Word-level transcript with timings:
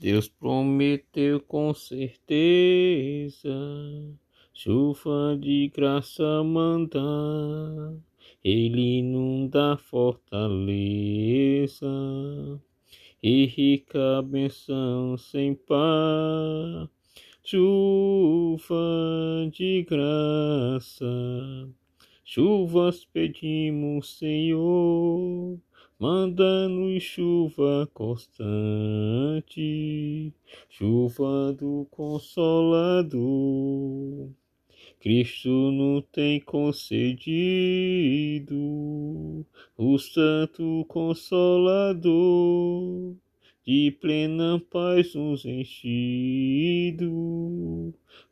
Deus 0.00 0.28
prometeu 0.28 1.40
com 1.40 1.74
certeza, 1.74 3.50
chuva 4.54 5.36
de 5.38 5.68
graça 5.68 6.42
mandar, 6.42 7.94
Ele 8.42 9.00
inunda 9.00 9.74
a 9.74 9.76
fortaleza, 9.76 10.56
e 13.22 13.44
rica 13.44 14.22
benção 14.22 15.18
sem 15.18 15.54
par, 15.54 16.88
chuva 17.44 18.74
de 19.52 19.82
graça, 19.82 21.04
chuvas 22.24 23.04
pedimos, 23.04 24.16
Senhor 24.16 25.58
manda-nos 26.00 27.02
chuva 27.02 27.86
constante, 27.92 28.32
chuva 30.70 31.52
do 31.52 31.86
Consolador. 31.90 33.20
Cristo 34.98 35.50
nos 35.50 36.02
tem 36.10 36.40
concedido 36.40 37.06
o 39.76 39.98
Santo 39.98 40.86
Consolador, 40.88 42.10
de 43.62 43.90
plena 44.00 44.58
paz 44.70 45.14
nos 45.14 45.44
enchido 45.44 47.04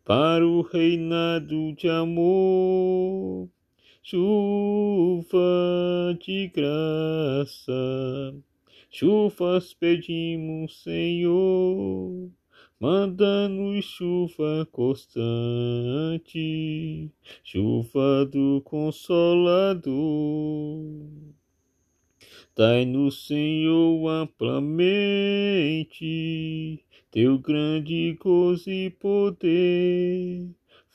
para 0.07 0.47
o 0.47 0.63
reinado 0.63 1.75
de 1.75 1.87
amor 1.87 3.47
chuva 4.11 5.37
de 6.15 6.49
graça. 6.49 7.73
Chuvas 8.91 9.75
pedimos, 9.75 10.83
Senhor, 10.83 12.31
manda-nos 12.81 13.85
chuva 13.85 14.67
constante, 14.73 15.21
chuva 17.45 18.25
do 18.25 18.63
Consolador. 18.65 19.95
Dai-nos, 22.57 23.27
Senhor, 23.27 24.09
amplamente 24.09 24.89
teu 27.11 27.39
grande 27.39 28.17
gozo 28.21 28.71
e 28.71 28.91
poder 28.91 30.49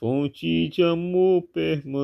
fonte 0.04 0.68
de 0.68 0.84
amor 0.84 1.44
permanente, 1.44 1.98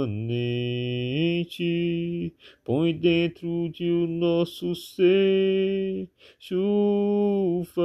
põe 2.64 2.96
dentro 2.96 3.68
de 3.68 3.92
o 3.92 4.08
nosso 4.08 4.74
ser 4.74 6.08
chuva 6.40 7.84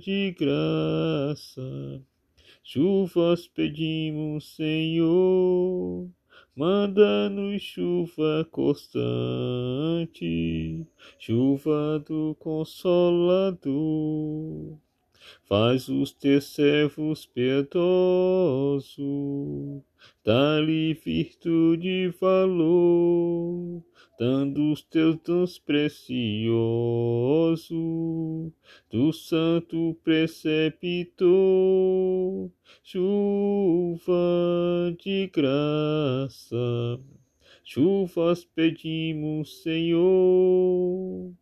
de 0.00 0.30
graça. 0.30 2.00
Chuvas 2.62 3.46
pedimos, 3.46 4.56
Senhor, 4.56 6.08
manda-nos 6.56 7.60
chuva 7.60 8.48
constante, 8.50 8.96
chuva 11.18 12.02
do 12.08 12.34
Consolador. 12.40 13.74
Faz 15.46 15.88
os 15.88 16.12
teus 16.12 16.44
servos 16.54 17.26
piedosos, 17.26 17.74
dá-lhe 20.24 20.94
virtude 20.94 21.88
e 21.88 22.08
valor, 22.08 23.84
dando 24.18 24.72
os 24.72 24.82
teus 24.82 25.16
dons 25.22 25.58
preciosos. 25.58 26.52
Do 28.90 29.12
santo 29.12 29.96
preceptor, 30.02 31.30
chuva 32.82 34.14
de 34.98 35.26
graça, 35.26 37.00
chuvas 37.62 38.44
pedimos, 38.44 39.62
Senhor 39.62 41.34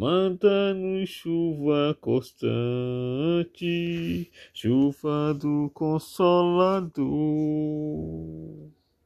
Manda-nos 0.00 1.10
chuva 1.10 1.94
constante, 2.00 2.48
chuva 4.54 5.34
do 5.34 5.70
Consolador. 5.74 7.04